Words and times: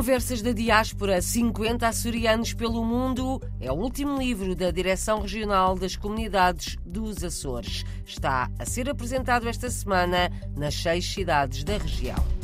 Conversas 0.00 0.40
da 0.40 0.52
Diáspora 0.52 1.20
50 1.20 1.86
Açorianos 1.86 2.54
pelo 2.54 2.82
Mundo 2.82 3.38
é 3.60 3.70
o 3.70 3.74
último 3.74 4.18
livro 4.18 4.56
da 4.56 4.70
Direção 4.70 5.20
Regional 5.20 5.76
das 5.76 5.94
Comunidades 5.94 6.78
dos 6.86 7.22
Açores. 7.22 7.84
Está 8.06 8.50
a 8.58 8.64
ser 8.64 8.88
apresentado 8.88 9.46
esta 9.46 9.68
semana 9.68 10.32
nas 10.56 10.74
seis 10.74 11.04
cidades 11.04 11.64
da 11.64 11.76
região. 11.76 12.39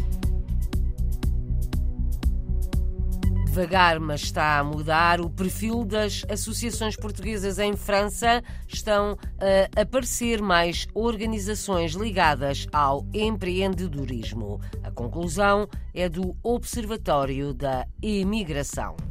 Devagar, 3.57 3.98
mas 3.98 4.20
está 4.20 4.59
a 4.59 4.64
mudar. 4.64 5.18
O 5.18 5.30
perfil 5.30 5.82
das 5.82 6.23
associações 6.29 6.95
portuguesas 6.95 7.59
em 7.59 7.74
França 7.74 8.42
estão 8.69 9.16
a 9.41 9.80
aparecer 9.80 10.42
mais 10.42 10.87
organizações 10.92 11.92
ligadas 11.92 12.66
ao 12.70 13.06
empreendedorismo. 13.14 14.61
A 14.84 14.91
conclusão 14.91 15.66
é 15.95 16.06
do 16.06 16.37
Observatório 16.42 17.55
da 17.55 17.87
Imigração. 18.02 19.05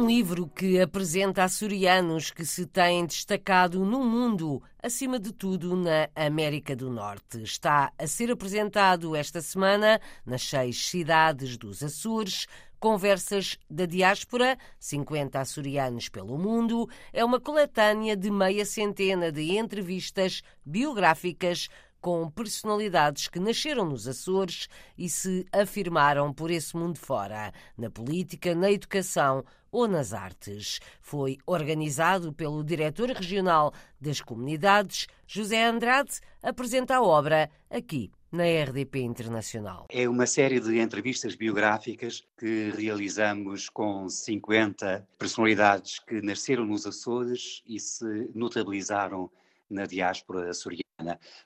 Um 0.00 0.06
livro 0.06 0.46
que 0.46 0.80
apresenta 0.80 1.44
açorianos 1.44 2.30
que 2.30 2.42
se 2.42 2.64
têm 2.64 3.04
destacado 3.04 3.84
no 3.84 4.02
mundo, 4.02 4.62
acima 4.82 5.20
de 5.20 5.30
tudo 5.30 5.76
na 5.76 6.08
América 6.16 6.74
do 6.74 6.88
Norte. 6.88 7.42
Está 7.42 7.92
a 7.98 8.06
ser 8.06 8.30
apresentado 8.30 9.14
esta 9.14 9.42
semana 9.42 10.00
nas 10.24 10.40
seis 10.42 10.88
cidades 10.88 11.58
dos 11.58 11.82
Açores. 11.82 12.46
Conversas 12.78 13.58
da 13.68 13.84
Diáspora, 13.84 14.56
50 14.78 15.38
açorianos 15.38 16.08
pelo 16.08 16.38
mundo, 16.38 16.88
é 17.12 17.22
uma 17.22 17.38
coletânea 17.38 18.16
de 18.16 18.30
meia 18.30 18.64
centena 18.64 19.30
de 19.30 19.58
entrevistas 19.58 20.40
biográficas 20.64 21.68
com 22.00 22.30
personalidades 22.30 23.28
que 23.28 23.38
nasceram 23.38 23.84
nos 23.84 24.08
Açores 24.08 24.68
e 24.96 25.08
se 25.08 25.46
afirmaram 25.52 26.32
por 26.32 26.50
esse 26.50 26.76
mundo 26.76 26.98
fora, 26.98 27.52
na 27.76 27.90
política, 27.90 28.54
na 28.54 28.70
educação 28.70 29.44
ou 29.70 29.86
nas 29.86 30.12
artes. 30.12 30.80
Foi 31.00 31.38
organizado 31.46 32.32
pelo 32.32 32.64
diretor 32.64 33.10
regional 33.10 33.72
das 34.00 34.20
comunidades, 34.20 35.06
José 35.26 35.64
Andrade, 35.64 36.20
apresenta 36.42 36.96
a 36.96 37.02
obra 37.02 37.50
aqui 37.70 38.10
na 38.32 38.44
RDP 38.44 39.00
Internacional. 39.00 39.86
É 39.90 40.08
uma 40.08 40.26
série 40.26 40.60
de 40.60 40.78
entrevistas 40.78 41.34
biográficas 41.34 42.24
que 42.38 42.70
realizamos 42.76 43.68
com 43.68 44.08
50 44.08 45.06
personalidades 45.18 45.98
que 45.98 46.22
nasceram 46.22 46.64
nos 46.64 46.86
Açores 46.86 47.62
e 47.66 47.78
se 47.80 48.30
notabilizaram 48.34 49.30
na 49.68 49.84
diáspora 49.84 50.50
açoriana. 50.50 50.89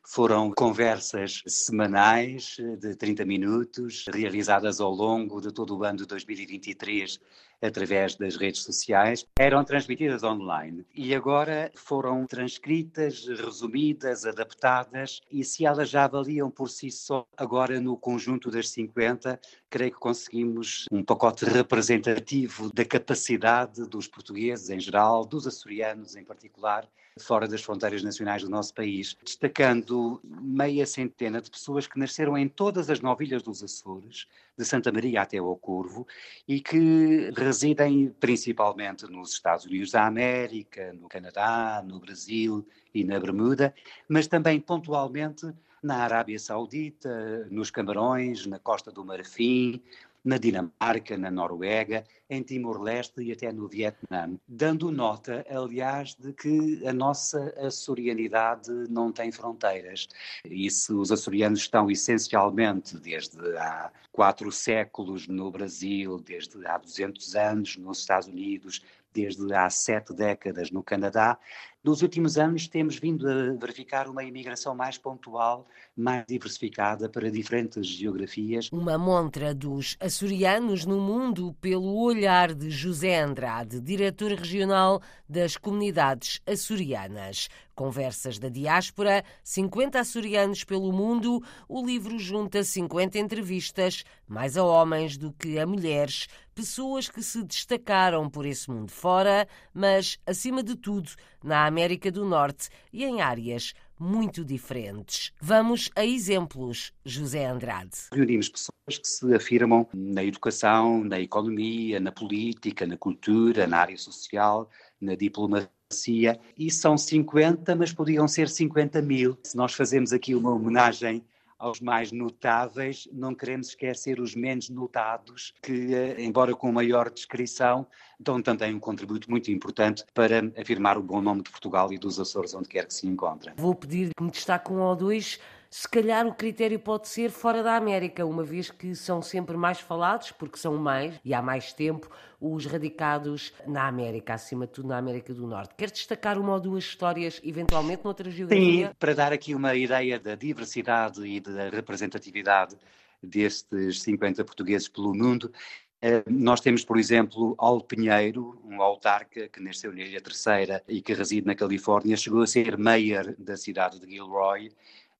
Foram 0.02 0.50
conversas 0.52 1.42
semanais 1.46 2.56
de 2.78 2.94
30 2.94 3.24
minutos, 3.24 4.04
realizadas 4.12 4.80
ao 4.80 4.90
longo 4.90 5.40
de 5.40 5.52
todo 5.52 5.76
o 5.76 5.84
ano 5.84 5.98
de 5.98 6.06
2023 6.06 7.20
através 7.66 8.14
das 8.16 8.36
redes 8.36 8.62
sociais, 8.62 9.26
eram 9.38 9.64
transmitidas 9.64 10.22
online 10.22 10.84
e 10.94 11.14
agora 11.14 11.70
foram 11.74 12.26
transcritas, 12.26 13.26
resumidas, 13.26 14.26
adaptadas 14.26 15.20
e 15.30 15.42
se 15.44 15.64
elas 15.64 15.88
já 15.88 16.04
avaliam 16.04 16.50
por 16.50 16.68
si 16.68 16.90
só, 16.90 17.26
agora 17.36 17.80
no 17.80 17.96
conjunto 17.96 18.50
das 18.50 18.68
50, 18.68 19.40
creio 19.70 19.92
que 19.92 19.98
conseguimos 19.98 20.86
um 20.90 21.02
pacote 21.02 21.44
representativo 21.44 22.72
da 22.72 22.84
capacidade 22.84 23.86
dos 23.88 24.06
portugueses 24.06 24.70
em 24.70 24.80
geral, 24.80 25.24
dos 25.24 25.46
açorianos 25.46 26.16
em 26.16 26.24
particular, 26.24 26.88
fora 27.18 27.46
das 27.46 27.62
fronteiras 27.62 28.02
nacionais 28.02 28.42
do 28.42 28.50
nosso 28.50 28.74
país, 28.74 29.16
destacando 29.44 30.20
meia 30.24 30.86
centena 30.86 31.40
de 31.40 31.50
pessoas 31.50 31.86
que 31.86 31.98
nasceram 31.98 32.36
em 32.36 32.48
todas 32.48 32.88
as 32.88 33.00
nove 33.00 33.26
ilhas 33.26 33.42
dos 33.42 33.62
Açores, 33.62 34.26
de 34.56 34.64
Santa 34.64 34.90
Maria 34.90 35.20
até 35.20 35.36
ao 35.36 35.54
Corvo, 35.56 36.06
e 36.48 36.60
que 36.60 37.30
residem 37.36 38.14
principalmente 38.18 39.04
nos 39.06 39.32
Estados 39.32 39.66
Unidos 39.66 39.90
da 39.90 40.06
América, 40.06 40.94
no 40.94 41.08
Canadá, 41.08 41.84
no 41.86 42.00
Brasil 42.00 42.66
e 42.94 43.04
na 43.04 43.20
Bermuda, 43.20 43.74
mas 44.08 44.26
também 44.26 44.58
pontualmente 44.60 45.52
na 45.82 45.96
Arábia 45.96 46.38
Saudita, 46.38 47.46
nos 47.50 47.70
Camarões, 47.70 48.46
na 48.46 48.58
Costa 48.58 48.90
do 48.90 49.04
Marfim, 49.04 49.82
na 50.24 50.38
Dinamarca, 50.38 51.18
na 51.18 51.30
Noruega, 51.30 52.04
em 52.30 52.42
Timor-Leste 52.42 53.22
e 53.22 53.32
até 53.32 53.52
no 53.52 53.68
Vietnã, 53.68 54.38
dando 54.48 54.90
nota, 54.90 55.44
aliás, 55.50 56.14
de 56.14 56.32
que 56.32 56.86
a 56.86 56.92
nossa 56.92 57.52
açorianidade 57.58 58.70
não 58.88 59.12
tem 59.12 59.30
fronteiras. 59.30 60.08
E 60.44 60.70
se 60.70 60.92
os 60.92 61.12
açorianos 61.12 61.60
estão 61.60 61.90
essencialmente 61.90 62.96
desde 62.98 63.38
há 63.58 63.92
quatro 64.10 64.50
séculos 64.50 65.28
no 65.28 65.50
Brasil, 65.50 66.18
desde 66.18 66.66
há 66.66 66.78
200 66.78 67.36
anos 67.36 67.76
nos 67.76 67.98
Estados 67.98 68.28
Unidos, 68.28 68.82
desde 69.14 69.54
há 69.54 69.70
sete 69.70 70.12
décadas 70.12 70.70
no 70.70 70.82
Canadá. 70.82 71.38
Nos 71.84 72.00
últimos 72.00 72.38
anos 72.38 72.66
temos 72.66 72.96
vindo 72.96 73.28
a 73.28 73.52
verificar 73.52 74.08
uma 74.08 74.24
imigração 74.24 74.74
mais 74.74 74.96
pontual, 74.96 75.66
mais 75.94 76.24
diversificada 76.26 77.10
para 77.10 77.30
diferentes 77.30 77.86
geografias. 77.86 78.70
Uma 78.72 78.96
montra 78.96 79.54
dos 79.54 79.94
açorianos 80.00 80.86
no 80.86 80.98
mundo 80.98 81.54
pelo 81.60 81.94
olhar 82.02 82.54
de 82.54 82.70
José 82.70 83.20
Andrade, 83.20 83.82
diretor 83.82 84.32
regional 84.32 85.02
das 85.28 85.58
comunidades 85.58 86.40
açorianas. 86.46 87.50
Conversas 87.74 88.38
da 88.38 88.48
Diáspora, 88.48 89.22
50 89.42 89.98
açorianos 89.98 90.64
pelo 90.64 90.92
mundo, 90.92 91.42
o 91.68 91.84
livro 91.84 92.18
junta 92.18 92.62
50 92.62 93.18
entrevistas, 93.18 94.04
mais 94.26 94.56
a 94.56 94.64
homens 94.64 95.18
do 95.18 95.32
que 95.32 95.58
a 95.58 95.66
mulheres, 95.66 96.28
pessoas 96.54 97.08
que 97.08 97.20
se 97.20 97.42
destacaram 97.42 98.30
por 98.30 98.46
esse 98.46 98.70
mundo 98.70 98.92
fora, 98.92 99.48
mas, 99.72 100.18
acima 100.24 100.62
de 100.62 100.76
tudo, 100.76 101.10
na 101.42 101.66
América 101.74 102.08
do 102.08 102.24
Norte 102.24 102.68
e 102.92 103.02
em 103.02 103.20
áreas 103.20 103.74
muito 103.98 104.44
diferentes. 104.44 105.32
Vamos 105.40 105.90
a 105.96 106.06
exemplos, 106.06 106.92
José 107.04 107.46
Andrade. 107.46 107.96
Reunimos 108.12 108.48
pessoas 108.48 108.98
que 108.98 109.08
se 109.08 109.34
afirmam 109.34 109.88
na 109.92 110.22
educação, 110.22 111.02
na 111.02 111.18
economia, 111.18 111.98
na 111.98 112.12
política, 112.12 112.86
na 112.86 112.96
cultura, 112.96 113.66
na 113.66 113.78
área 113.78 113.98
social, 113.98 114.70
na 115.00 115.16
diplomacia, 115.16 116.38
e 116.56 116.70
são 116.70 116.96
50, 116.96 117.74
mas 117.74 117.92
podiam 117.92 118.28
ser 118.28 118.48
50 118.48 119.02
mil. 119.02 119.36
Se 119.42 119.56
nós 119.56 119.74
fazemos 119.74 120.12
aqui 120.12 120.32
uma 120.32 120.52
homenagem 120.52 121.24
aos 121.64 121.80
mais 121.80 122.12
notáveis, 122.12 123.08
não 123.10 123.34
queremos 123.34 123.68
esquecer 123.68 124.20
os 124.20 124.34
menos 124.34 124.68
notados, 124.68 125.54
que, 125.62 125.94
eh, 125.94 126.22
embora 126.22 126.54
com 126.54 126.70
maior 126.70 127.08
descrição, 127.10 127.86
dão 128.20 128.42
também 128.42 128.74
um 128.74 128.78
contributo 128.78 129.30
muito 129.30 129.50
importante 129.50 130.04
para 130.12 130.52
afirmar 130.60 130.98
o 130.98 131.02
bom 131.02 131.22
nome 131.22 131.42
de 131.42 131.50
Portugal 131.50 131.90
e 131.90 131.96
dos 131.96 132.20
Açores, 132.20 132.54
onde 132.54 132.68
quer 132.68 132.86
que 132.86 132.92
se 132.92 133.06
encontrem. 133.06 133.54
Vou 133.56 133.74
pedir 133.74 134.10
que 134.14 134.22
me 134.22 134.30
destaque 134.30 134.70
um 134.70 134.80
ou 134.80 134.94
dois 134.94 135.40
se 135.76 135.88
calhar 135.88 136.24
o 136.24 136.32
critério 136.32 136.78
pode 136.78 137.08
ser 137.08 137.32
fora 137.32 137.60
da 137.60 137.74
América, 137.74 138.24
uma 138.24 138.44
vez 138.44 138.70
que 138.70 138.94
são 138.94 139.20
sempre 139.20 139.56
mais 139.56 139.80
falados, 139.80 140.30
porque 140.30 140.56
são 140.56 140.76
mais 140.76 141.18
e 141.24 141.34
há 141.34 141.42
mais 141.42 141.72
tempo, 141.72 142.08
os 142.40 142.64
radicados 142.64 143.52
na 143.66 143.88
América, 143.88 144.34
acima 144.34 144.68
de 144.68 144.72
tudo 144.72 144.86
na 144.86 144.98
América 144.98 145.34
do 145.34 145.48
Norte. 145.48 145.74
Quer 145.76 145.90
destacar 145.90 146.38
uma 146.38 146.52
ou 146.52 146.60
duas 146.60 146.84
histórias, 146.84 147.40
eventualmente, 147.42 148.04
noutra 148.04 148.30
geografia? 148.30 148.86
Sim, 148.86 148.94
para 148.96 149.14
dar 149.16 149.32
aqui 149.32 149.52
uma 149.52 149.74
ideia 149.74 150.16
da 150.16 150.36
diversidade 150.36 151.26
e 151.26 151.40
da 151.40 151.68
representatividade 151.70 152.76
destes 153.20 154.00
50 154.02 154.44
portugueses 154.44 154.86
pelo 154.86 155.12
mundo, 155.12 155.52
eh, 156.00 156.22
nós 156.30 156.60
temos, 156.60 156.84
por 156.84 156.98
exemplo, 156.98 157.56
Al 157.58 157.80
Pinheiro, 157.80 158.62
um 158.64 158.80
autarca 158.80 159.48
que 159.48 159.60
nasceu 159.60 159.92
na 159.92 160.02
Ilha 160.02 160.20
Terceira 160.20 160.84
e 160.86 161.02
que 161.02 161.14
reside 161.14 161.48
na 161.48 161.56
Califórnia, 161.56 162.16
chegou 162.16 162.42
a 162.42 162.46
ser 162.46 162.78
mayor 162.78 163.34
da 163.36 163.56
cidade 163.56 163.98
de 163.98 164.08
Gilroy 164.08 164.70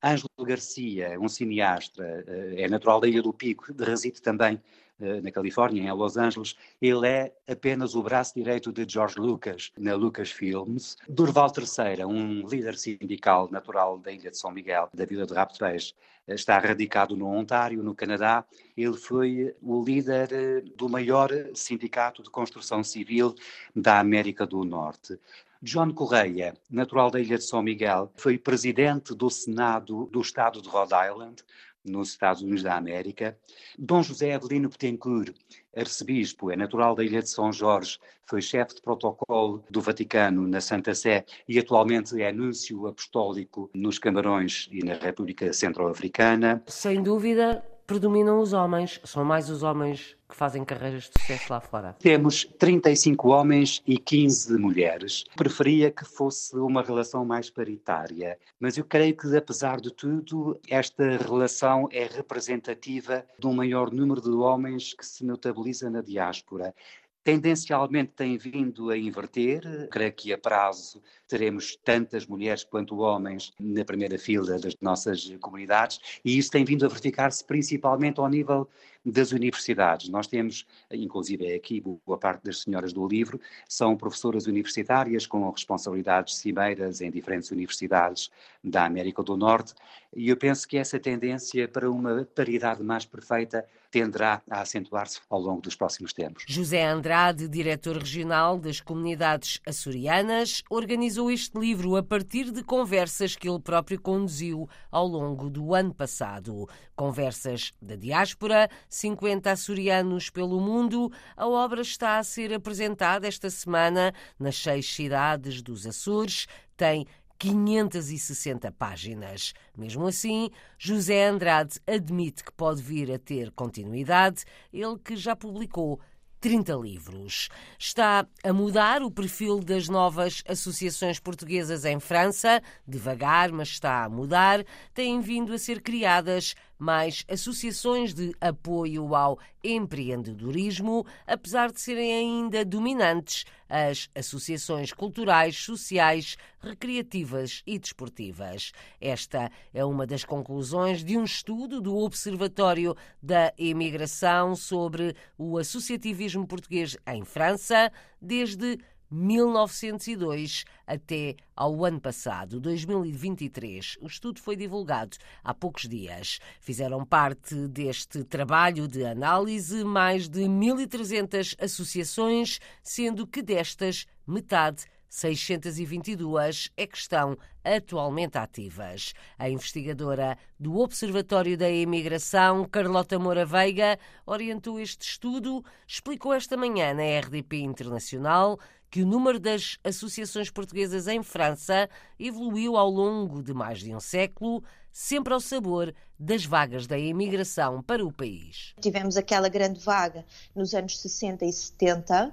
Ângelo 0.04 0.28
Garcia, 0.44 1.18
um 1.18 1.28
cineasta, 1.28 2.02
eh, 2.26 2.62
é 2.64 2.68
natural 2.68 3.00
da 3.00 3.08
Ilha 3.08 3.22
do 3.22 3.32
Pico, 3.32 3.72
reside 3.78 4.20
também 4.20 4.60
eh, 5.00 5.20
na 5.22 5.32
Califórnia, 5.32 5.82
em 5.82 5.92
Los 5.92 6.18
Angeles. 6.18 6.54
Ele 6.80 7.08
é 7.08 7.32
apenas 7.48 7.94
o 7.94 8.02
braço 8.02 8.34
direito 8.34 8.70
de 8.70 8.84
George 8.86 9.18
Lucas 9.18 9.72
na 9.78 9.94
Lucasfilms. 9.94 10.98
Durval 11.08 11.50
III, 11.56 12.04
um 12.04 12.46
líder 12.46 12.76
sindical 12.76 13.48
natural 13.50 13.98
da 13.98 14.12
Ilha 14.12 14.30
de 14.30 14.36
São 14.36 14.50
Miguel, 14.50 14.90
da 14.92 15.06
Vila 15.06 15.24
de 15.26 15.34
Peixe, 15.58 15.94
eh, 16.28 16.34
está 16.34 16.58
radicado 16.58 17.16
no 17.16 17.26
Ontário, 17.26 17.82
no 17.82 17.94
Canadá. 17.94 18.44
Ele 18.76 18.98
foi 18.98 19.56
o 19.62 19.82
líder 19.82 20.62
do 20.76 20.86
maior 20.86 21.30
sindicato 21.54 22.22
de 22.22 22.28
construção 22.28 22.84
civil 22.84 23.34
da 23.74 23.98
América 24.00 24.46
do 24.46 24.64
Norte. 24.64 25.18
John 25.64 25.94
Correia, 25.94 26.52
natural 26.70 27.11
da 27.11 27.19
ilha 27.19 27.38
de 27.38 27.44
São 27.44 27.62
Miguel, 27.62 28.12
foi 28.16 28.37
presidente 28.37 29.14
do 29.14 29.31
Senado 29.31 30.05
do 30.12 30.20
estado 30.20 30.61
de 30.61 30.69
Rhode 30.69 30.93
Island, 30.93 31.43
nos 31.82 32.11
Estados 32.11 32.43
Unidos 32.43 32.62
da 32.62 32.76
América. 32.76 33.34
Dom 33.78 34.02
José 34.02 34.34
Avelino 34.34 34.69
Betancourt, 34.69 35.34
arcebispo, 35.75 36.50
é 36.50 36.56
natural 36.56 36.94
da 36.94 37.02
ilha 37.02 37.22
de 37.22 37.31
São 37.31 37.50
Jorge, 37.50 37.99
foi 38.26 38.43
chefe 38.43 38.75
de 38.75 38.82
protocolo 38.82 39.64
do 39.70 39.81
Vaticano 39.81 40.46
na 40.46 40.61
Santa 40.61 40.94
Sé 40.94 41.25
e 41.49 41.58
atualmente 41.58 42.20
é 42.20 42.28
anúncio 42.28 42.87
apostólico 42.87 43.70
nos 43.75 43.99
Camarões 43.99 44.69
e 44.70 44.84
na 44.84 44.94
República 44.94 45.50
Centro-Africana. 45.50 46.62
Sem 46.67 47.02
dúvida, 47.02 47.64
predominam 47.86 48.40
os 48.40 48.52
homens, 48.52 49.00
são 49.04 49.25
mais 49.25 49.50
os 49.50 49.62
homens 49.62 50.16
que 50.28 50.34
fazem 50.34 50.64
carreiras 50.64 51.04
de 51.04 51.20
sucesso 51.20 51.52
lá 51.52 51.60
fora? 51.60 51.94
Temos 51.98 52.44
35 52.58 53.28
homens 53.28 53.82
e 53.86 53.98
15 53.98 54.56
mulheres. 54.58 55.25
Preferia 55.36 55.90
que 55.90 56.04
fosse 56.04 56.56
uma 56.56 56.82
relação 56.82 57.25
mais 57.25 57.50
paritária, 57.50 58.38
mas 58.58 58.76
eu 58.76 58.84
creio 58.84 59.16
que, 59.16 59.36
apesar 59.36 59.81
de 59.81 59.92
tudo, 59.92 60.58
esta 60.69 61.16
relação 61.16 61.88
é 61.92 62.04
representativa 62.04 63.25
de 63.38 63.46
um 63.46 63.52
maior 63.52 63.92
número 63.92 64.20
de 64.20 64.31
homens 64.31 64.94
que 64.94 65.06
se 65.06 65.25
notabiliza 65.25 65.90
na 65.90 66.00
diáspora 66.00 66.75
tendencialmente 67.24 68.12
tem 68.14 68.36
vindo 68.36 68.90
a 68.90 68.98
inverter. 68.98 69.88
Creio 69.90 70.12
que 70.12 70.32
a 70.32 70.38
prazo 70.38 71.02
teremos 71.26 71.74
tantas 71.76 72.26
mulheres 72.26 72.62
quanto 72.62 72.98
homens 72.98 73.52
na 73.58 73.84
primeira 73.84 74.18
fila 74.18 74.58
das 74.58 74.76
nossas 74.80 75.34
comunidades 75.40 76.20
e 76.22 76.36
isso 76.38 76.50
tem 76.50 76.64
vindo 76.64 76.84
a 76.84 76.88
verificar-se 76.88 77.42
principalmente 77.42 78.20
ao 78.20 78.28
nível 78.28 78.68
das 79.04 79.32
universidades. 79.32 80.08
Nós 80.08 80.26
temos, 80.26 80.66
inclusive 80.90 81.52
aqui, 81.52 81.80
boa 81.80 82.18
parte 82.18 82.44
das 82.44 82.62
senhoras 82.62 82.92
do 82.92 83.06
livro 83.06 83.40
são 83.68 83.96
professoras 83.96 84.46
universitárias 84.46 85.26
com 85.26 85.48
responsabilidades 85.50 86.36
cimeiras 86.36 87.00
em 87.00 87.10
diferentes 87.10 87.50
universidades 87.50 88.30
da 88.62 88.84
América 88.84 89.22
do 89.22 89.36
Norte 89.36 89.74
e 90.16 90.28
eu 90.28 90.36
penso 90.36 90.66
que 90.68 90.78
essa 90.78 90.98
tendência 90.98 91.66
para 91.66 91.90
uma 91.90 92.24
paridade 92.34 92.82
mais 92.82 93.04
perfeita 93.04 93.66
tenderá 93.90 94.42
a 94.50 94.60
acentuar-se 94.60 95.20
ao 95.30 95.40
longo 95.40 95.60
dos 95.60 95.76
próximos 95.76 96.12
tempos. 96.12 96.44
José 96.48 96.84
Andrade, 96.84 97.48
diretor 97.48 97.96
regional 97.96 98.58
das 98.58 98.80
comunidades 98.80 99.60
açorianas, 99.66 100.62
organizou 100.68 101.30
este 101.30 101.56
livro 101.58 101.96
a 101.96 102.02
partir 102.02 102.50
de 102.50 102.64
conversas 102.64 103.36
que 103.36 103.48
ele 103.48 103.60
próprio 103.60 104.00
conduziu 104.00 104.68
ao 104.90 105.06
longo 105.06 105.48
do 105.48 105.74
ano 105.74 105.94
passado. 105.94 106.68
Conversas 106.96 107.72
da 107.80 107.94
diáspora, 107.94 108.68
50 108.94 109.50
açorianos 109.50 110.31
pelo 110.31 110.61
mundo. 110.61 111.11
A 111.37 111.46
obra 111.46 111.82
está 111.82 112.19
a 112.19 112.25
ser 112.25 112.52
apresentada 112.52 113.26
esta 113.26 113.50
semana 113.50 114.14
nas 114.38 114.56
seis 114.56 114.93
cidades 114.93 115.61
dos 115.62 115.87
Açores. 115.87 116.46
Tem 116.76 117.06
560 117.38 118.70
páginas. 118.73 119.52
Mesmo 119.76 120.06
assim, 120.06 120.50
José 120.79 121.26
Andrade 121.26 121.81
admite 121.87 122.44
que 122.44 122.52
pode 122.52 122.81
vir 122.81 123.12
a 123.12 123.19
ter 123.19 123.50
continuidade, 123.50 124.44
ele 124.73 124.99
que 124.99 125.17
já 125.17 125.35
publicou 125.35 126.00
30 126.44 126.75
livros. 126.75 127.49
Está 127.79 128.26
a 128.44 128.52
mudar 128.52 129.02
o 129.02 129.11
perfil 129.11 129.61
das 129.61 129.88
novas 129.88 130.43
associações 130.46 131.19
portuguesas 131.19 131.87
em 131.87 131.99
França, 131.99 132.62
devagar, 132.87 133.50
mas 133.50 133.69
está 133.69 134.05
a 134.05 134.11
mudar. 134.11 134.62
Têm 134.93 135.23
vindo 135.23 135.55
a 135.55 135.58
ser 135.58 135.81
criadas 135.81 136.55
mais 136.78 137.24
associações 137.28 138.12
de 138.12 138.34
apoio 138.40 139.14
ao 139.14 139.38
empreendedorismo, 139.62 141.06
apesar 141.26 141.72
de 141.72 141.80
serem 141.80 142.12
ainda 142.12 142.64
dominantes 142.64 143.44
as 143.68 144.08
associações 144.14 144.92
culturais, 144.92 145.56
sociais, 145.56 146.36
recreativas 146.60 147.62
e 147.66 147.78
desportivas. 147.78 148.72
Esta 149.00 149.50
é 149.72 149.84
uma 149.84 150.06
das 150.06 150.24
conclusões 150.24 151.02
de 151.02 151.16
um 151.16 151.24
estudo 151.24 151.80
do 151.80 151.96
Observatório 151.96 152.94
da 153.22 153.52
Imigração 153.58 154.54
sobre 154.54 155.16
o 155.36 155.58
associativismo 155.58 156.46
português 156.46 156.96
em 157.06 157.24
França 157.24 157.90
desde 158.20 158.78
1902 159.10 160.64
até 160.86 161.36
ao 161.54 161.84
ano 161.84 162.00
passado, 162.00 162.60
2023. 162.60 163.98
O 164.00 164.06
estudo 164.06 164.40
foi 164.40 164.56
divulgado 164.56 165.16
há 165.42 165.54
poucos 165.54 165.88
dias. 165.88 166.38
Fizeram 166.60 167.04
parte 167.04 167.54
deste 167.68 168.24
trabalho 168.24 168.88
de 168.88 169.04
análise 169.04 169.84
mais 169.84 170.28
de 170.28 170.42
1.300 170.42 171.54
associações, 171.62 172.58
sendo 172.82 173.26
que 173.26 173.42
destas, 173.42 174.06
metade 174.26 174.84
622 175.14 176.72
é 176.76 176.88
que 176.88 176.98
estão 176.98 177.38
atualmente 177.62 178.36
ativas. 178.36 179.12
A 179.38 179.48
investigadora 179.48 180.36
do 180.58 180.76
Observatório 180.80 181.56
da 181.56 181.70
Imigração, 181.70 182.64
Carlota 182.64 183.16
Moura 183.16 183.46
Veiga, 183.46 183.96
orientou 184.26 184.80
este 184.80 185.02
estudo, 185.02 185.64
explicou 185.86 186.34
esta 186.34 186.56
manhã 186.56 186.92
na 186.92 187.20
RDP 187.20 187.58
Internacional 187.58 188.58
que 188.94 189.02
o 189.02 189.06
número 189.06 189.41
das 189.41 189.76
associações 189.82 190.50
portuguesas 190.50 191.08
em 191.08 191.20
França 191.20 191.91
evoluiu 192.17 192.76
ao 192.76 192.88
longo 192.88 193.43
de 193.43 193.52
mais 193.52 193.81
de 193.81 193.93
um 193.93 193.99
século, 193.99 194.62
sempre 194.93 195.35
ao 195.35 195.41
sabor 195.41 195.93
das 196.17 196.44
vagas 196.44 196.87
da 196.87 196.96
imigração 196.96 197.82
para 197.82 198.06
o 198.06 198.12
país. 198.12 198.73
Tivemos 198.81 199.17
aquela 199.17 199.49
grande 199.49 199.81
vaga 199.81 200.25
nos 200.55 200.75
anos 200.75 200.96
60 201.00 201.44
e 201.44 201.52
70, 201.52 202.32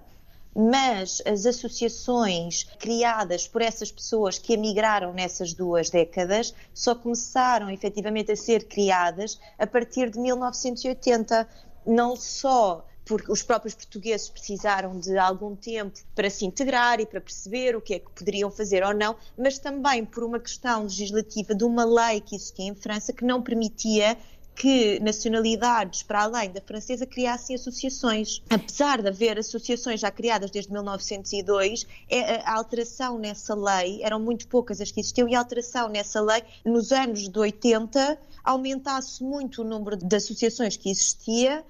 mas 0.56 1.19
as 1.25 1.48
associações 1.48 2.66
criadas 2.78 3.48
por 3.48 3.63
essas 3.63 3.92
pessoas 3.92 4.38
que 4.38 4.54
emigraram 4.54 5.13
nessas 5.13 5.56
duas 5.56 5.90
décadas 5.90 6.54
só 6.75 6.94
começaram 6.94 7.72
efetivamente 7.72 8.34
a 8.34 8.36
ser 8.36 8.66
criadas 8.68 9.40
a 9.58 9.66
partir 9.66 10.12
de 10.12 10.19
1980. 10.19 11.50
Não 11.88 12.16
só 12.16 12.86
porque 13.06 13.31
os 13.31 13.44
próprios 13.44 13.75
portugueses 13.75 14.30
precisaram 14.30 15.00
de 15.00 15.18
algum 15.18 15.56
tempo 15.56 16.00
para 16.15 16.30
se 16.30 16.45
integrar 16.45 17.00
e 17.00 17.06
para 17.06 17.19
perceber 17.19 17.75
o 17.75 17.81
que 17.81 17.95
é 17.95 18.00
que 18.00 18.09
poderiam 18.12 18.51
fazer 18.51 18.83
ou 18.83 18.94
não, 18.94 19.15
mas 19.38 19.57
também 19.57 20.06
por 20.06 20.24
uma 20.24 20.39
questão 20.39 20.83
legislativa 20.83 21.53
de 21.56 21.63
uma 21.63 21.83
lei 21.83 22.21
que 22.21 22.36
existia 22.36 22.65
em 22.65 22.75
França 22.75 23.12
que 23.12 23.25
não 23.25 23.42
permitia 23.42 24.18
que 24.56 25.00
nacionalidades 25.00 26.03
para 26.03 26.24
além 26.24 26.51
da 26.51 26.62
francesa 26.62 27.06
criassem 27.06 27.56
associações. 27.56 28.42
Apesar 28.50 29.01
de 29.01 29.07
haver 29.07 29.39
associações 29.39 30.00
já 30.00 30.12
criadas 30.12 30.51
desde 30.51 30.71
1902, 30.71 31.88
é, 32.09 32.36
a 32.42 32.57
alteração 32.57 33.18
nessa 33.18 33.56
lei, 33.56 34.03
eram 34.03 34.19
muito 34.19 34.48
poucas 34.48 34.80
as 34.81 34.92
que 34.92 35.00
existiam, 35.00 35.27
e 35.27 35.36
a 35.36 35.39
alteração 35.39 35.89
nessa 35.89 36.21
lei, 36.21 36.44
nos 36.65 36.92
anos 36.92 37.27
de 37.27 37.39
80, 37.39 38.19
aumentasse 38.44 39.24
muito 39.24 39.62
o 39.62 39.65
número 39.65 39.98
de 39.98 40.15
associações 40.15 40.77
que 40.77 40.89
existia 40.89 41.63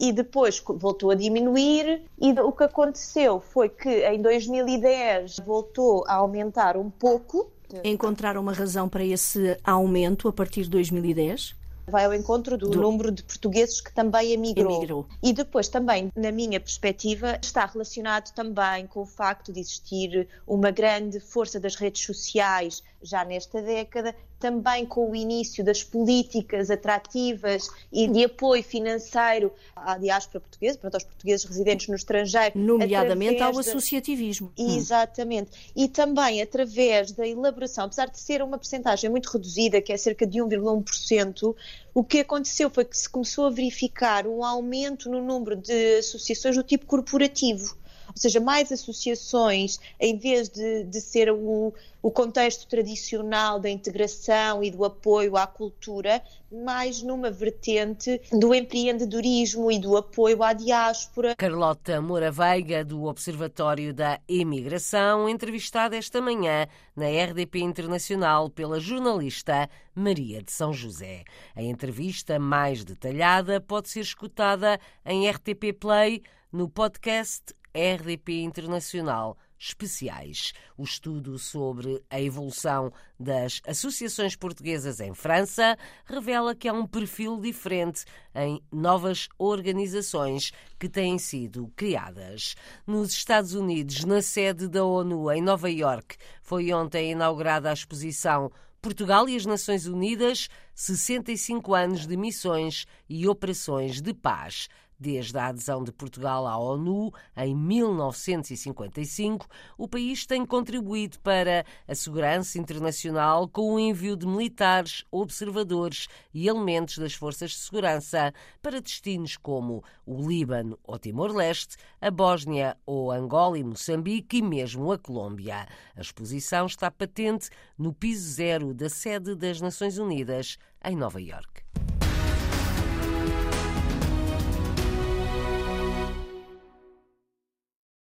e 0.00 0.12
depois 0.12 0.62
voltou 0.66 1.10
a 1.10 1.14
diminuir 1.14 2.02
e 2.18 2.32
o 2.40 2.50
que 2.50 2.64
aconteceu 2.64 3.38
foi 3.38 3.68
que 3.68 4.08
em 4.08 4.22
2010 4.22 5.40
voltou 5.44 6.04
a 6.08 6.14
aumentar 6.14 6.78
um 6.78 6.88
pouco. 6.88 7.50
Encontraram 7.84 8.40
uma 8.40 8.52
razão 8.52 8.88
para 8.88 9.04
esse 9.04 9.58
aumento 9.62 10.26
a 10.26 10.32
partir 10.32 10.62
de 10.62 10.70
2010? 10.70 11.60
vai 11.90 12.04
ao 12.04 12.14
encontro 12.14 12.56
do, 12.56 12.70
do, 12.70 12.80
número 12.80 13.10
de 13.10 13.22
portugueses 13.22 13.80
que 13.80 13.92
também 13.92 14.32
emigrou. 14.32 14.76
emigrou. 14.76 15.06
E 15.22 15.32
depois 15.32 15.68
também, 15.68 16.10
na 16.14 16.30
minha 16.30 16.60
perspectiva, 16.60 17.38
está 17.42 17.66
relacionado 17.66 18.32
também 18.32 18.86
com 18.86 19.00
o 19.00 19.06
facto 19.06 19.52
de 19.52 19.60
existir 19.60 20.28
uma 20.46 20.70
grande 20.70 21.18
força 21.18 21.58
das 21.58 21.74
redes 21.74 22.02
sociais 22.04 22.82
já 23.02 23.24
nesta 23.24 23.60
década, 23.60 24.14
também 24.40 24.86
com 24.86 25.10
o 25.10 25.14
início 25.14 25.62
das 25.62 25.84
políticas 25.84 26.70
atrativas 26.70 27.68
e 27.92 28.08
de 28.08 28.24
apoio 28.24 28.62
financeiro 28.64 29.52
à 29.76 29.98
diáspora 29.98 30.40
portuguesa, 30.40 30.78
portanto, 30.78 30.94
aos 30.94 31.04
portugueses 31.04 31.44
residentes 31.44 31.88
no 31.88 31.94
estrangeiro. 31.94 32.58
Nomeadamente 32.58 33.42
ao 33.42 33.56
associativismo. 33.58 34.50
De... 34.56 34.62
Hum. 34.62 34.76
Exatamente. 34.76 35.50
Hum. 35.50 35.72
E 35.76 35.88
também 35.88 36.40
através 36.40 37.12
da 37.12 37.28
elaboração, 37.28 37.84
apesar 37.84 38.08
de 38.08 38.18
ser 38.18 38.42
uma 38.42 38.56
percentagem 38.56 39.10
muito 39.10 39.30
reduzida, 39.30 39.80
que 39.82 39.92
é 39.92 39.96
cerca 39.96 40.26
de 40.26 40.38
1,1%, 40.38 41.54
o 41.92 42.02
que 42.02 42.20
aconteceu 42.20 42.70
foi 42.70 42.86
que 42.86 42.96
se 42.96 43.08
começou 43.08 43.46
a 43.46 43.50
verificar 43.50 44.26
um 44.26 44.42
aumento 44.42 45.10
no 45.10 45.22
número 45.22 45.56
de 45.56 45.98
associações 45.98 46.56
do 46.56 46.62
tipo 46.62 46.86
corporativo 46.86 47.78
ou 48.10 48.20
seja, 48.20 48.40
mais 48.40 48.70
associações, 48.70 49.78
em 49.98 50.16
vez 50.16 50.48
de, 50.48 50.84
de 50.84 51.00
ser 51.00 51.30
o, 51.30 51.72
o 52.02 52.10
contexto 52.10 52.66
tradicional 52.66 53.60
da 53.60 53.68
integração 53.68 54.62
e 54.62 54.70
do 54.70 54.84
apoio 54.84 55.36
à 55.36 55.46
cultura, 55.46 56.22
mais 56.50 57.02
numa 57.02 57.30
vertente 57.30 58.20
do 58.32 58.54
empreendedorismo 58.54 59.70
e 59.70 59.78
do 59.78 59.96
apoio 59.96 60.42
à 60.42 60.52
diáspora. 60.52 61.36
Carlota 61.36 62.00
Moura 62.00 62.30
Veiga, 62.30 62.84
do 62.84 63.04
Observatório 63.04 63.94
da 63.94 64.18
Imigração, 64.28 65.28
entrevistada 65.28 65.96
esta 65.96 66.20
manhã 66.20 66.66
na 66.96 67.06
RDP 67.06 67.60
Internacional 67.60 68.50
pela 68.50 68.80
jornalista 68.80 69.68
Maria 69.94 70.42
de 70.42 70.50
São 70.50 70.72
José. 70.72 71.24
A 71.54 71.62
entrevista 71.62 72.38
mais 72.38 72.84
detalhada 72.84 73.60
pode 73.60 73.88
ser 73.88 74.00
escutada 74.00 74.80
em 75.04 75.28
RTP 75.28 75.72
Play 75.78 76.22
no 76.52 76.68
podcast 76.68 77.54
RDP 77.74 78.42
Internacional 78.42 79.36
especiais. 79.60 80.52
O 80.76 80.82
estudo 80.82 81.38
sobre 81.38 82.02
a 82.08 82.20
evolução 82.20 82.90
das 83.18 83.60
associações 83.66 84.34
portuguesas 84.34 85.00
em 85.00 85.14
França 85.14 85.76
revela 86.06 86.54
que 86.54 86.66
há 86.66 86.72
um 86.72 86.86
perfil 86.86 87.38
diferente 87.38 88.04
em 88.34 88.62
novas 88.72 89.28
organizações 89.38 90.50
que 90.78 90.88
têm 90.88 91.18
sido 91.18 91.70
criadas. 91.76 92.54
Nos 92.86 93.12
Estados 93.12 93.52
Unidos, 93.52 94.04
na 94.04 94.22
sede 94.22 94.66
da 94.66 94.84
ONU 94.84 95.30
em 95.30 95.42
Nova 95.42 95.70
York, 95.70 96.16
foi 96.42 96.72
ontem 96.72 97.12
inaugurada 97.12 97.68
a 97.68 97.74
exposição 97.74 98.50
Portugal 98.80 99.28
e 99.28 99.36
as 99.36 99.44
Nações 99.44 99.86
Unidas, 99.86 100.48
65 100.74 101.74
anos 101.74 102.06
de 102.06 102.16
missões 102.16 102.86
e 103.06 103.28
operações 103.28 104.00
de 104.00 104.14
paz. 104.14 104.68
Desde 105.02 105.38
a 105.38 105.46
adesão 105.46 105.82
de 105.82 105.90
Portugal 105.90 106.46
à 106.46 106.58
ONU 106.58 107.10
em 107.34 107.56
1955, 107.56 109.48
o 109.78 109.88
país 109.88 110.26
tem 110.26 110.44
contribuído 110.44 111.18
para 111.20 111.64
a 111.88 111.94
segurança 111.94 112.58
internacional 112.58 113.48
com 113.48 113.72
o 113.72 113.80
envio 113.80 114.14
de 114.14 114.26
militares, 114.26 115.06
observadores 115.10 116.06
e 116.34 116.46
elementos 116.46 116.98
das 116.98 117.14
forças 117.14 117.52
de 117.52 117.56
segurança 117.56 118.34
para 118.60 118.78
destinos 118.78 119.38
como 119.38 119.82
o 120.04 120.28
Líbano 120.28 120.78
ou 120.84 120.98
Timor-Leste, 120.98 121.78
a 121.98 122.10
Bósnia 122.10 122.76
ou 122.84 123.10
Angola 123.10 123.58
e 123.58 123.64
Moçambique 123.64 124.36
e 124.36 124.42
mesmo 124.42 124.92
a 124.92 124.98
Colômbia. 124.98 125.66
A 125.96 126.00
exposição 126.02 126.66
está 126.66 126.90
patente 126.90 127.48
no 127.78 127.94
piso 127.94 128.28
zero 128.32 128.74
da 128.74 128.90
sede 128.90 129.34
das 129.34 129.62
Nações 129.62 129.96
Unidas 129.96 130.58
em 130.84 130.94
Nova 130.94 131.22
Iorque. 131.22 131.62